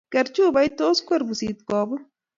Ker 0.13 0.27
chupoit, 0.35 0.73
tos 0.79 0.97
kwer 1.07 1.21
pusit 1.27 1.59
koput. 1.69 2.01